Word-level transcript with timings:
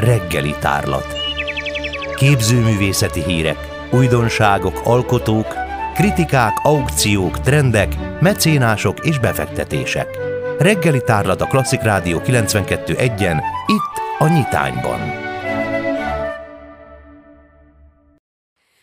reggeli 0.00 0.54
tárlat. 0.60 1.06
Képzőművészeti 2.14 3.22
hírek, 3.22 3.68
újdonságok, 3.90 4.80
alkotók, 4.84 5.54
kritikák, 5.94 6.52
aukciók, 6.62 7.40
trendek, 7.40 8.20
mecénások 8.20 9.06
és 9.06 9.18
befektetések. 9.18 10.18
Reggeli 10.58 11.02
tárlat 11.04 11.40
a 11.40 11.46
Klasszik 11.46 11.82
Rádió 11.82 12.20
92.1-en, 12.24 13.42
itt 13.66 14.18
a 14.18 14.28
Nyitányban. 14.28 15.29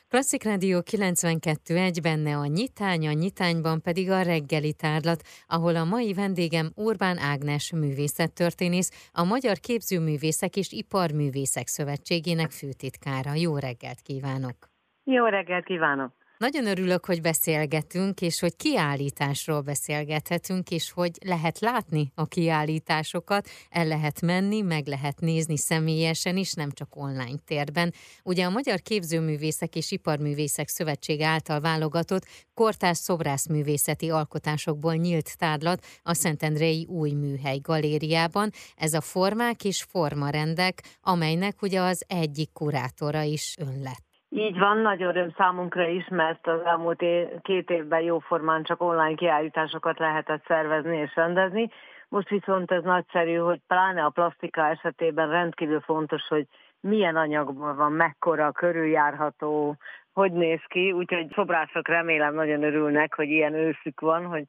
Klasszik 0.10 0.44
Rádió 0.44 0.80
92.1 0.80 2.00
benne 2.02 2.38
a 2.38 2.46
nyitány, 2.46 3.07
a 3.07 3.12
nyitányban 3.12 3.82
pedig 3.82 4.10
a 4.10 4.21
reggeli 4.21 4.74
tárlat, 4.74 5.21
ahol 5.48 5.76
a 5.76 5.84
mai 5.84 6.14
vendégem 6.14 6.71
Urbán 6.76 7.18
Ágnes 7.18 7.71
művészettörténész, 7.71 9.10
a 9.14 9.24
Magyar 9.24 9.57
Képzőművészek 9.57 10.56
és 10.56 10.71
Iparművészek 10.71 11.68
Szövetségének 11.68 12.52
főtitkára. 12.52 13.33
Jó 13.33 13.57
reggelt 13.57 14.02
kívánok! 14.02 14.56
Jó 15.04 15.25
reggelt 15.25 15.66
kívánok! 15.66 16.27
Nagyon 16.37 16.68
örülök, 16.68 17.05
hogy 17.05 17.21
beszélgetünk, 17.21 18.21
és 18.21 18.39
hogy 18.39 18.55
kiállításról 18.55 19.61
beszélgethetünk, 19.61 20.69
és 20.69 20.91
hogy 20.91 21.11
lehet 21.25 21.60
látni 21.60 22.11
a 22.15 22.25
kiállításokat, 22.25 23.50
el 23.69 23.86
lehet 23.86 24.21
menni, 24.21 24.61
meg 24.61 24.87
lehet 24.87 25.19
nézni 25.19 25.57
személyesen 25.57 26.37
is, 26.37 26.54
nem 26.54 26.71
csak 26.71 26.96
online 26.96 27.37
térben. 27.46 27.93
Ugye 28.23 28.46
a 28.46 28.50
Magyar 28.50 28.82
Képzőművészek 28.82 29.75
és 29.75 29.91
Iparművészek 29.91 30.68
Szövetség 30.68 31.21
által 31.21 31.60
válogatott 31.60 32.25
kortás 32.53 32.97
szobrászművészeti 32.97 34.09
alkotásokból 34.09 34.95
nyílt 34.95 35.38
tárlat 35.38 35.85
a 36.03 36.13
Szentendrei 36.13 36.85
Új 36.89 37.11
Műhely 37.11 37.58
Galériában. 37.58 38.52
Ez 38.75 38.94
a 38.94 39.02
formák 39.02 39.63
és 39.63 39.83
formarendek, 39.89 40.83
amelynek 41.02 41.61
ugye 41.61 41.81
az 41.81 42.03
egyik 42.08 42.52
kurátora 42.53 43.22
is 43.22 43.55
ön 43.59 43.81
lett. 43.81 44.06
Így 44.30 44.59
van, 44.59 44.78
nagy 44.78 45.04
öröm 45.04 45.33
számunkra 45.38 45.88
is, 45.88 46.08
mert 46.09 46.47
az 46.47 46.59
elmúlt 46.66 47.02
é- 47.02 47.42
két 47.42 47.70
évben 47.70 48.02
jóformán 48.02 48.64
csak 48.64 48.81
online 48.81 49.16
kiállításokat 49.16 50.00
lehetett 50.00 50.45
szervezni 50.45 50.97
és 50.97 51.16
rendezni. 51.16 51.69
Most 52.09 52.30
viszont 52.30 52.72
ez 52.72 52.84
nagyszerű, 52.84 53.36
hogy 53.36 53.59
pláne 53.67 54.03
a 54.03 54.09
plastika 54.09 54.67
esetében 54.67 55.30
rendkívül 55.30 55.81
fontos, 55.81 56.28
hogy 56.28 56.47
milyen 56.80 57.16
anyagból 57.16 57.75
van, 57.75 57.92
mekkora, 57.92 58.52
körüljárható, 58.52 59.75
hogy 60.14 60.31
néz 60.31 60.62
ki, 60.67 60.91
úgyhogy 60.91 61.28
szobrászok 61.34 61.88
remélem 61.88 62.34
nagyon 62.34 62.64
örülnek, 62.64 63.14
hogy 63.14 63.30
ilyen 63.30 63.53
őszük 63.53 64.00
van, 64.00 64.25
hogy 64.25 64.44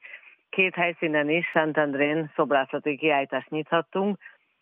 két 0.48 0.75
helyszínen 0.75 1.31
is, 1.31 1.51
Szentendrén 1.53 2.31
szobrászati 2.35 2.97
kiállítást 2.97 3.51
nyithattunk, 3.51 4.19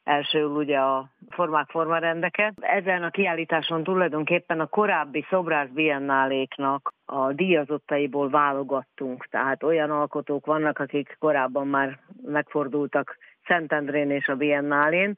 első 0.06 0.44
ugye 0.44 0.78
a 0.78 1.08
formák 1.30 1.68
formarendeket. 1.68 2.52
Ezen 2.60 3.02
a 3.02 3.10
kiállításon 3.10 3.84
tulajdonképpen 3.84 4.60
a 4.60 4.66
korábbi 4.66 5.24
szobrász 5.30 5.68
biennáléknak 5.68 6.92
a 7.04 7.32
díjazottaiból 7.32 8.30
válogattunk, 8.30 9.26
tehát 9.30 9.62
olyan 9.62 9.90
alkotók 9.90 10.46
vannak, 10.46 10.78
akik 10.78 11.16
korábban 11.18 11.66
már 11.66 11.98
megfordultak 12.24 13.16
Szentendrén 13.46 14.10
és 14.10 14.28
a 14.28 14.34
biennálén, 14.34 15.16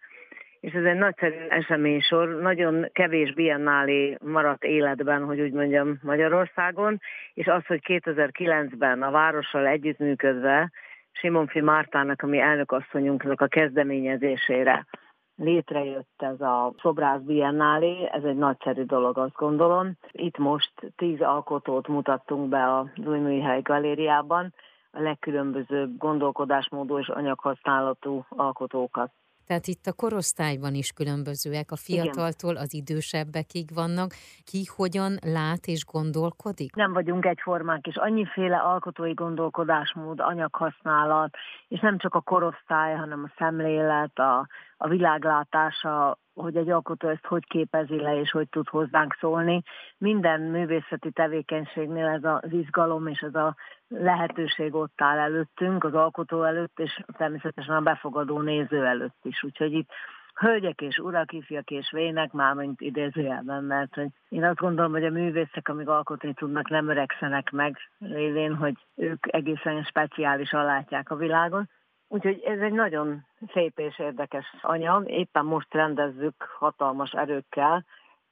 és 0.61 0.73
ez 0.73 0.85
egy 0.85 0.99
nagyszerű 0.99 1.35
eseménysor, 1.49 2.29
nagyon 2.41 2.89
kevés 2.93 3.35
biennálé 3.35 4.17
maradt 4.25 4.65
életben, 4.65 5.25
hogy 5.25 5.41
úgy 5.41 5.53
mondjam, 5.53 5.99
Magyarországon, 6.03 7.01
és 7.35 7.47
az, 7.47 7.67
hogy 7.67 7.81
2009-ben 7.87 9.03
a 9.03 9.11
várossal 9.11 9.67
együttműködve 9.67 10.71
Simonfi 11.19 11.61
Mártának, 11.61 12.23
ami 12.23 12.39
elnökasszonyunknak 12.39 13.41
a 13.41 13.47
kezdeményezésére 13.47 14.87
létrejött 15.37 16.23
ez 16.23 16.41
a 16.41 16.73
Szobrász 16.81 17.21
Biennálé, 17.21 18.09
ez 18.13 18.25
egy 18.25 18.37
nagyszerű 18.37 18.83
dolog, 18.83 19.19
azt 19.19 19.35
gondolom. 19.35 19.93
Itt 20.11 20.39
most 20.39 20.73
tíz 20.97 21.21
alkotót 21.21 21.89
mutattunk 21.89 22.49
be 22.49 22.65
a 22.65 22.91
Új 23.07 23.61
Galériában, 23.63 24.55
a 24.91 25.01
legkülönbözőbb 25.01 25.99
gondolkodásmódú 25.99 26.99
és 26.99 27.09
anyaghasználatú 27.09 28.25
alkotókat. 28.29 29.11
Tehát 29.49 29.67
itt 29.67 29.87
a 29.87 29.93
korosztályban 29.93 30.75
is 30.75 30.93
különbözőek, 30.93 31.71
a 31.71 31.77
fiataltól 31.77 32.57
az 32.57 32.75
idősebbekig 32.75 33.75
vannak. 33.75 34.11
Ki 34.45 34.65
hogyan 34.77 35.13
lát 35.23 35.65
és 35.67 35.85
gondolkodik? 35.85 36.75
Nem 36.75 36.93
vagyunk 36.93 37.25
egyformák, 37.25 37.87
és 37.87 37.97
annyiféle 37.97 38.57
alkotói 38.57 39.13
gondolkodásmód, 39.13 40.21
anyaghasználat, 40.21 41.37
és 41.69 41.81
nem 41.81 41.99
csak 41.99 42.15
a 42.15 42.21
korosztály, 42.21 42.95
hanem 42.95 43.25
a 43.25 43.33
szemlélet, 43.39 44.19
a, 44.19 44.47
a 44.77 44.89
világlátása, 44.89 46.19
hogy 46.35 46.57
egy 46.57 46.71
alkotó 46.71 47.09
ezt 47.09 47.27
hogy 47.27 47.47
képezi 47.47 48.01
le, 48.01 48.21
és 48.21 48.31
hogy 48.31 48.49
tud 48.49 48.69
hozzánk 48.69 49.17
szólni. 49.21 49.63
Minden 49.99 50.41
művészeti 50.41 51.11
tevékenységnél 51.11 52.07
ez 52.07 52.25
az 52.25 52.53
izgalom 52.53 53.07
és 53.07 53.21
ez 53.21 53.35
a 53.35 53.57
lehetőség 53.89 54.75
ott 54.75 55.01
áll 55.01 55.19
előttünk, 55.19 55.85
az 55.85 55.95
alkotó 55.95 56.43
előtt, 56.43 56.79
és 56.79 57.01
természetesen 57.17 57.75
a 57.77 57.81
befogadó 57.81 58.41
néző 58.41 58.87
előtt 58.87 59.19
is. 59.23 59.43
Úgyhogy 59.43 59.73
itt 59.73 59.91
hölgyek 60.35 60.81
és 60.81 60.99
urak, 60.99 61.33
ifjak 61.33 61.71
és 61.71 61.91
vének, 61.91 62.33
már 62.33 62.55
mint 62.55 62.81
idézőjelben, 62.81 63.65
mert 63.65 63.95
hogy 63.95 64.09
én 64.29 64.45
azt 64.45 64.59
gondolom, 64.59 64.93
hogy 64.93 65.05
a 65.05 65.11
művészek, 65.11 65.69
amíg 65.69 65.89
alkotni 65.89 66.35
tudnak, 66.35 66.69
nem 66.69 66.89
öregszenek 66.89 67.51
meg, 67.51 67.77
lévén, 67.99 68.55
hogy 68.55 68.75
ők 68.95 69.35
egészen 69.35 69.83
speciálisan 69.83 70.65
látják 70.65 71.11
a 71.11 71.17
világot. 71.17 71.65
Úgyhogy 72.09 72.43
ez 72.45 72.61
egy 72.61 72.73
nagyon 72.73 73.27
szép 73.53 73.79
és 73.79 73.99
érdekes 73.99 74.55
anyag. 74.61 75.11
Éppen 75.11 75.45
most 75.45 75.75
rendezzük 75.75 76.35
hatalmas 76.59 77.13
erőkkel 77.13 77.85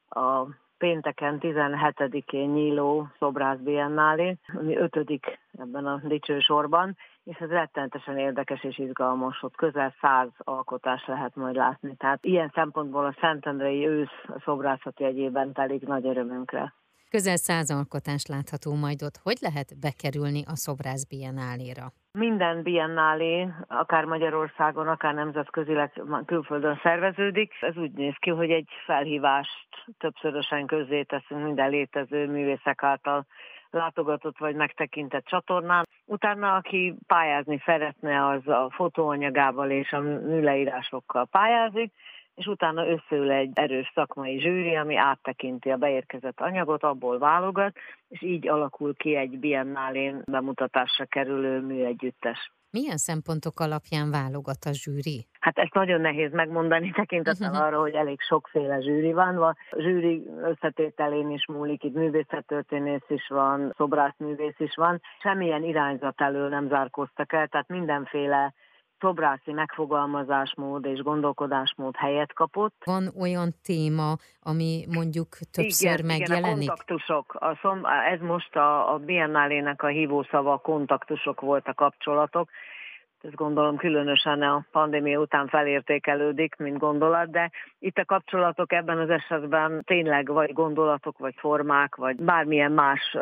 a 0.09 0.47
pénteken 0.79 1.39
17-én 1.41 2.49
nyíló 2.49 3.09
szobrász 3.19 3.59
biennálé, 3.59 4.37
ami 4.55 4.77
ötödik 4.77 5.39
ebben 5.59 5.87
a 5.87 6.01
dicső 6.05 6.39
sorban, 6.39 6.97
és 7.25 7.37
ez 7.37 7.49
rettenetesen 7.49 8.19
érdekes 8.19 8.65
és 8.65 8.79
izgalmas, 8.79 9.43
ott 9.43 9.57
közel 9.57 9.95
száz 10.01 10.29
alkotás 10.37 11.07
lehet 11.07 11.37
majd 11.37 11.55
látni. 11.55 11.97
Tehát 11.97 12.25
ilyen 12.25 12.51
szempontból 12.55 13.05
a 13.05 13.17
Szentendrei 13.21 13.87
ősz 13.87 14.25
a 14.27 14.41
szobrászati 14.45 15.05
egyében 15.05 15.53
telik 15.53 15.87
nagy 15.87 16.07
örömünkre. 16.07 16.75
Közel 17.11 17.37
száz 17.37 17.71
alkotás 17.71 18.27
látható 18.27 18.75
majd 18.75 19.03
ott. 19.03 19.17
Hogy 19.23 19.37
lehet 19.41 19.79
bekerülni 19.81 20.43
a 20.47 20.57
szobrász 20.57 21.05
biennáléra? 21.05 21.93
Minden 22.19 22.62
biennálé, 22.62 23.49
akár 23.69 24.04
Magyarországon, 24.04 24.88
akár 24.88 25.15
nemzetközileg 25.15 26.03
külföldön 26.27 26.81
szerveződik. 26.82 27.53
Ez 27.60 27.77
úgy 27.77 27.93
néz 27.93 28.15
ki, 28.19 28.31
hogy 28.31 28.50
egy 28.50 28.69
felhívást 28.84 29.69
többszörösen 29.99 30.66
teszünk 31.06 31.43
minden 31.43 31.71
létező 31.71 32.27
művészek 32.27 32.82
által 32.82 33.27
látogatott 33.71 34.38
vagy 34.38 34.54
megtekintett 34.54 35.25
csatornán. 35.25 35.87
Utána, 36.04 36.54
aki 36.54 36.97
pályázni 37.06 37.62
szeretne, 37.65 38.27
az 38.27 38.48
a 38.48 38.71
fotóanyagával 38.71 39.71
és 39.71 39.93
a 39.93 40.00
műleírásokkal 40.00 41.27
pályázik, 41.27 41.93
és 42.37 42.47
utána 42.47 42.87
összeül 42.87 43.31
egy 43.31 43.51
erős 43.55 43.93
szakmai 43.95 44.41
zsűri, 44.41 44.75
ami 44.75 44.97
áttekinti 44.97 45.71
a 45.71 45.77
beérkezett 45.77 46.41
anyagot, 46.41 46.83
abból 46.83 47.19
válogat, 47.19 47.77
és 48.09 48.23
így 48.23 48.49
alakul 48.49 48.95
ki 48.95 49.17
egy 49.17 49.39
biennálén 49.39 50.23
bemutatásra 50.31 51.05
kerülő 51.05 51.61
műegyüttes. 51.61 52.51
Milyen 52.71 52.97
szempontok 52.97 53.61
alapján 53.61 54.11
válogat 54.11 54.65
a 54.65 54.73
zsűri? 54.73 55.27
Hát 55.41 55.59
ezt 55.59 55.75
nagyon 55.75 56.01
nehéz 56.01 56.33
megmondani, 56.33 56.91
tekintettel 56.91 57.55
arra, 57.65 57.81
hogy 57.81 57.95
elég 57.95 58.21
sokféle 58.21 58.81
zsűri 58.81 59.13
van. 59.13 59.43
A 59.43 59.57
zsűri 59.79 60.23
összetételén 60.43 61.31
is 61.31 61.47
múlik, 61.47 61.85
itt 61.85 61.95
művészettörténész 61.95 63.09
is 63.09 63.29
van, 63.29 63.73
szobrászművész 63.77 64.59
is 64.59 64.75
van. 64.75 65.01
Semmilyen 65.23 65.63
irányzat 65.63 66.21
elől 66.21 66.49
nem 66.49 66.69
zárkoztak 66.69 67.33
el, 67.33 67.47
tehát 67.47 67.69
mindenféle 67.69 68.55
szobrászi 69.01 69.53
megfogalmazásmód 69.53 70.84
és 70.84 71.01
gondolkodásmód 71.03 71.97
helyet 71.97 72.33
kapott. 72.33 72.75
Van 72.84 73.12
olyan 73.21 73.55
téma, 73.62 74.17
ami 74.41 74.84
mondjuk 74.89 75.28
többször 75.51 75.93
igen, 75.93 76.07
megjelenik? 76.07 76.63
Igen, 76.63 76.69
a 76.69 76.77
kontaktusok. 76.77 77.34
A 77.34 77.59
szom, 77.63 77.84
ez 78.13 78.21
most 78.21 78.57
a, 78.57 78.95
a 78.95 78.98
Biennálének 78.98 79.83
a 79.83 79.87
hívószava, 79.87 80.53
a 80.53 80.59
kontaktusok 80.59 81.41
volt 81.41 81.66
a 81.66 81.75
kapcsolatok 81.75 82.48
ez 83.22 83.33
gondolom 83.33 83.77
különösen 83.77 84.42
a 84.42 84.66
pandémia 84.71 85.21
után 85.21 85.48
felértékelődik, 85.48 86.57
mint 86.57 86.78
gondolat, 86.78 87.30
de 87.30 87.51
itt 87.78 87.97
a 87.97 88.04
kapcsolatok 88.04 88.72
ebben 88.72 88.98
az 88.98 89.10
esetben 89.10 89.83
tényleg 89.84 90.28
vagy 90.28 90.53
gondolatok, 90.53 91.18
vagy 91.18 91.34
formák, 91.36 91.95
vagy 91.95 92.16
bármilyen 92.16 92.72
más 92.72 93.16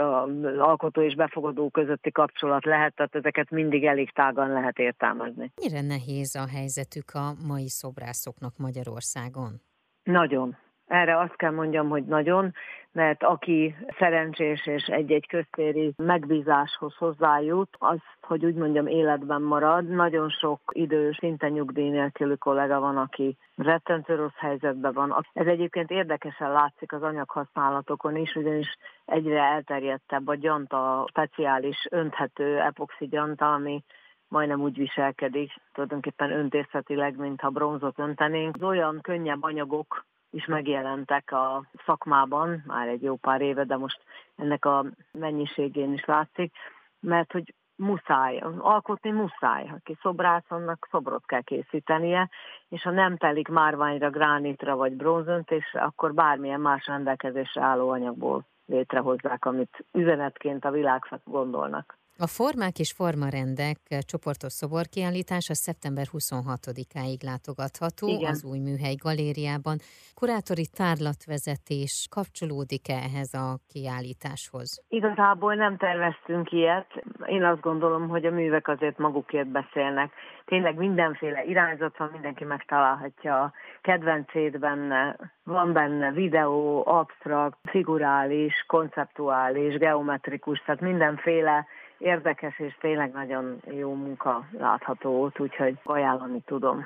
alkotó 0.58 1.02
és 1.02 1.14
befogadó 1.14 1.70
közötti 1.70 2.10
kapcsolat 2.10 2.64
lehet, 2.64 2.94
tehát 2.94 3.14
ezeket 3.14 3.50
mindig 3.50 3.84
elég 3.84 4.10
tágan 4.10 4.52
lehet 4.52 4.78
értelmezni. 4.78 5.52
Mire 5.62 5.80
nehéz 5.80 6.34
a 6.34 6.46
helyzetük 6.56 7.10
a 7.14 7.34
mai 7.46 7.68
szobrászoknak 7.68 8.52
Magyarországon? 8.58 9.60
Nagyon. 10.02 10.56
Erre 10.86 11.18
azt 11.18 11.36
kell 11.36 11.50
mondjam, 11.50 11.88
hogy 11.88 12.04
nagyon, 12.04 12.52
mert 12.92 13.22
aki 13.22 13.76
szerencsés 13.98 14.66
és 14.66 14.82
egy-egy 14.86 15.26
köztéri 15.26 15.92
megbízáshoz 15.96 16.94
hozzájut, 16.94 17.68
az, 17.78 17.98
hogy 18.20 18.44
úgy 18.44 18.54
mondjam, 18.54 18.86
életben 18.86 19.42
marad. 19.42 19.88
Nagyon 19.88 20.28
sok 20.28 20.60
idő, 20.72 21.12
szinte 21.12 21.48
nyugdíj 21.48 21.88
nélkülű 21.88 22.34
kollega 22.34 22.80
van, 22.80 22.96
aki 22.96 23.36
rettentő 23.56 24.14
rossz 24.14 24.36
helyzetben 24.36 24.92
van. 24.92 25.26
Ez 25.32 25.46
egyébként 25.46 25.90
érdekesen 25.90 26.52
látszik 26.52 26.92
az 26.92 27.02
anyaghasználatokon 27.02 28.16
is, 28.16 28.34
ugyanis 28.34 28.76
egyre 29.04 29.42
elterjedtebb 29.42 30.28
a 30.28 30.34
gyanta, 30.34 31.06
speciális 31.08 31.86
önthető 31.90 32.60
epoxi 32.60 33.06
gyanta, 33.06 33.52
ami 33.52 33.84
majdnem 34.28 34.60
úgy 34.60 34.76
viselkedik, 34.76 35.52
tulajdonképpen 35.72 36.30
öntészetileg, 36.30 37.16
mintha 37.16 37.48
bronzot 37.48 37.98
öntenénk. 37.98 38.54
Az 38.54 38.62
olyan 38.62 38.98
könnyebb 39.02 39.42
anyagok, 39.42 40.04
is 40.34 40.46
megjelentek 40.46 41.32
a 41.32 41.64
szakmában, 41.86 42.62
már 42.66 42.88
egy 42.88 43.02
jó 43.02 43.16
pár 43.16 43.40
éve, 43.40 43.64
de 43.64 43.76
most 43.76 44.00
ennek 44.36 44.64
a 44.64 44.84
mennyiségén 45.12 45.92
is 45.92 46.04
látszik, 46.04 46.52
mert 47.00 47.32
hogy 47.32 47.54
muszáj, 47.76 48.42
alkotni 48.58 49.10
muszáj. 49.10 49.70
Aki 49.74 49.96
szobrász, 50.02 50.50
annak 50.50 50.88
szobrot 50.90 51.26
kell 51.26 51.42
készítenie, 51.42 52.30
és 52.68 52.82
ha 52.82 52.90
nem 52.90 53.16
telik 53.16 53.48
márványra, 53.48 54.10
gránitra 54.10 54.76
vagy 54.76 54.92
bronzöntésre, 54.92 55.80
akkor 55.80 56.14
bármilyen 56.14 56.60
más 56.60 56.86
rendelkezésre 56.86 57.62
álló 57.62 57.90
anyagból 57.90 58.44
létrehozzák, 58.66 59.44
amit 59.44 59.84
üzenetként 59.92 60.64
a 60.64 60.70
világszak 60.70 61.20
gondolnak. 61.24 61.98
A 62.18 62.26
formák 62.26 62.78
és 62.78 62.92
formarendek 62.92 63.78
csoportos 64.10 64.52
szoborkiállítás 64.52 65.50
a 65.50 65.54
szeptember 65.54 66.06
26-áig 66.12 67.20
látogatható 67.30 68.08
Igen. 68.08 68.30
az 68.30 68.44
új 68.44 68.58
műhely 68.58 68.94
galériában. 68.94 69.76
Kurátori 70.14 70.66
tárlatvezetés 70.80 72.06
kapcsolódik-e 72.10 72.98
ehhez 73.08 73.34
a 73.34 73.58
kiállításhoz? 73.72 74.84
Igazából 74.88 75.54
nem 75.54 75.76
terveztünk 75.76 76.52
ilyet. 76.52 76.90
Én 77.26 77.44
azt 77.44 77.60
gondolom, 77.60 78.08
hogy 78.08 78.24
a 78.26 78.30
művek 78.30 78.68
azért 78.68 78.98
magukért 78.98 79.48
beszélnek. 79.48 80.12
Tényleg 80.44 80.76
mindenféle 80.76 81.44
irányzat 81.44 81.96
van, 81.96 82.10
mindenki 82.12 82.44
megtalálhatja 82.44 83.42
a 83.42 83.52
kedvencét 83.80 84.58
benne. 84.58 85.16
Van 85.44 85.72
benne 85.72 86.12
videó, 86.12 86.86
absztrakt, 86.86 87.58
figurális, 87.62 88.64
konceptuális, 88.66 89.78
geometrikus, 89.78 90.62
tehát 90.64 90.80
mindenféle 90.80 91.66
érdekes 92.04 92.58
és 92.58 92.76
tényleg 92.80 93.12
nagyon 93.12 93.60
jó 93.64 93.94
munka 93.94 94.46
látható 94.58 95.22
ott, 95.22 95.40
úgyhogy 95.40 95.78
ajánlani 95.82 96.40
tudom. 96.46 96.84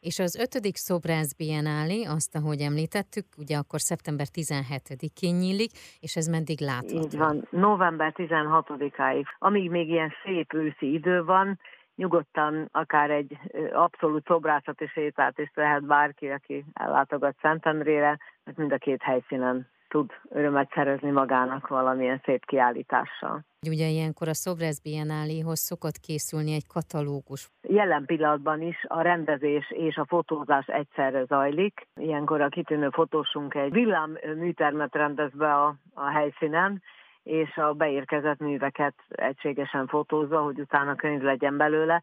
És 0.00 0.18
az 0.18 0.36
ötödik 0.36 0.76
Szobrász 0.76 1.34
Biennálé, 1.36 2.04
azt, 2.04 2.36
ahogy 2.36 2.60
említettük, 2.60 3.24
ugye 3.38 3.56
akkor 3.56 3.80
szeptember 3.80 4.26
17-én 4.34 5.34
nyílik, 5.34 5.70
és 6.00 6.16
ez 6.16 6.26
meddig 6.26 6.60
látható? 6.60 7.02
Így 7.04 7.16
van, 7.16 7.46
november 7.50 8.12
16-áig. 8.16 9.24
Amíg 9.38 9.70
még 9.70 9.88
ilyen 9.88 10.12
szép 10.24 10.52
őszi 10.52 10.92
idő 10.92 11.24
van, 11.24 11.58
nyugodtan 11.96 12.68
akár 12.72 13.10
egy 13.10 13.38
abszolút 13.72 14.26
szobrászati 14.26 14.86
sétát 14.86 15.38
is 15.38 15.50
lehet 15.54 15.86
bárki, 15.86 16.28
aki 16.28 16.64
ellátogat 16.72 17.36
Szentendrére, 17.42 18.18
mert 18.44 18.56
mind 18.56 18.72
a 18.72 18.78
két 18.78 19.02
helyszínen 19.02 19.68
tud 19.90 20.10
örömet 20.28 20.70
szerezni 20.74 21.10
magának 21.10 21.68
valamilyen 21.68 22.20
szép 22.24 22.44
kiállítással. 22.44 23.44
Ugye 23.68 23.86
ilyenkor 23.86 24.28
a 24.28 24.34
Szobrász 24.34 24.80
Biennáléhoz 24.82 25.58
szokott 25.58 25.98
készülni 26.06 26.52
egy 26.52 26.66
katalógus. 26.66 27.48
Jelen 27.62 28.04
pillanatban 28.04 28.62
is 28.62 28.84
a 28.88 29.00
rendezés 29.00 29.70
és 29.70 29.96
a 29.96 30.06
fotózás 30.08 30.66
egyszerre 30.66 31.24
zajlik. 31.24 31.86
Ilyenkor 31.94 32.40
a 32.40 32.48
kitűnő 32.48 32.88
fotósunk 32.90 33.54
egy 33.54 33.72
villám 33.72 34.18
műtermet 34.36 34.94
rendez 34.94 35.32
be 35.32 35.54
a, 35.54 35.74
a 35.94 36.10
helyszínen, 36.10 36.82
és 37.22 37.56
a 37.56 37.72
beérkezett 37.72 38.38
műveket 38.38 38.94
egységesen 39.08 39.86
fotózza, 39.86 40.40
hogy 40.40 40.60
utána 40.60 40.94
könyv 40.94 41.22
legyen 41.22 41.56
belőle 41.56 42.02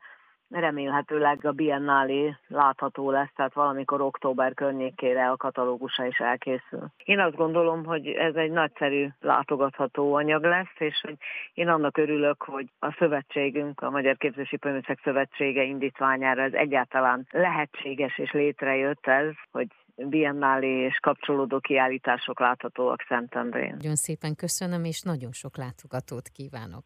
remélhetőleg 0.50 1.46
a 1.46 1.52
Biennálé 1.52 2.36
látható 2.48 3.12
lesz, 3.12 3.32
tehát 3.36 3.54
valamikor 3.54 4.02
október 4.02 4.54
környékére 4.54 5.30
a 5.30 5.38
katalógusa 5.38 6.06
is 6.06 6.18
elkészül. 6.18 6.88
Én 7.04 7.20
azt 7.20 7.36
gondolom, 7.36 7.86
hogy 7.86 8.08
ez 8.08 8.36
egy 8.36 8.52
nagyszerű 8.52 9.08
látogatható 9.20 10.14
anyag 10.14 10.44
lesz, 10.44 10.76
és 10.78 11.02
hogy 11.02 11.18
én 11.54 11.68
annak 11.68 11.98
örülök, 11.98 12.44
hogy 12.44 12.68
a 12.80 12.96
szövetségünk, 12.98 13.82
a 13.82 13.90
Magyar 13.90 14.18
Képzési 14.18 14.58
Pöműszek 14.58 15.00
Szövetsége 15.04 15.64
indítványára 15.64 16.42
ez 16.42 16.54
egyáltalán 16.54 17.28
lehetséges 17.32 18.18
és 18.18 18.32
létrejött 18.32 19.08
ez, 19.08 19.34
hogy 19.52 19.68
biennálé 20.06 20.86
és 20.86 20.98
kapcsolódó 21.02 21.60
kiállítások 21.60 22.40
láthatóak 22.40 23.06
Szentendrén. 23.08 23.76
Nagyon 23.78 23.96
szépen 23.96 24.36
köszönöm, 24.36 24.84
és 24.84 25.02
nagyon 25.02 25.32
sok 25.32 25.58
látogatót 25.58 26.28
kívánok. 26.28 26.84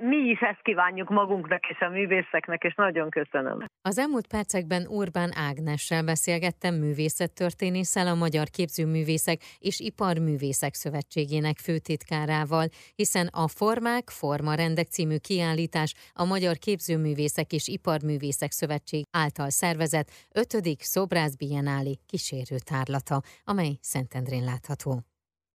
Mi 0.00 0.16
is 0.16 0.40
ezt 0.40 0.62
kívánjuk 0.62 1.08
magunknak 1.08 1.68
és 1.68 1.78
a 1.80 1.88
művészeknek, 1.88 2.62
és 2.62 2.74
nagyon 2.74 3.10
köszönöm. 3.10 3.64
Az 3.82 3.98
elmúlt 3.98 4.26
percekben 4.26 4.86
Urbán 4.86 5.30
Ágnessel 5.48 6.04
beszélgettem 6.04 6.74
művészettörténésszel, 6.74 8.06
a 8.06 8.14
Magyar 8.14 8.46
Képzőművészek 8.48 9.38
és 9.58 9.80
Iparművészek 9.80 10.74
Szövetségének 10.74 11.58
főtitkárával, 11.58 12.66
hiszen 12.94 13.26
a 13.26 13.48
Formák, 13.48 14.08
Formarendek 14.08 14.86
című 14.86 15.16
kiállítás 15.16 15.94
a 16.12 16.24
Magyar 16.24 16.56
Képzőművészek 16.56 17.52
és 17.52 17.68
Iparművészek 17.68 18.50
Szövetség 18.50 19.04
által 19.10 19.50
szervezett 19.50 20.08
5. 20.34 20.46
Szobrász 20.78 21.36
Biennálé 21.36 21.94
kísérő 22.06 22.56
tárlata, 22.70 23.20
amely 23.44 23.72
Szentendrén 23.80 24.44
látható. 24.44 25.02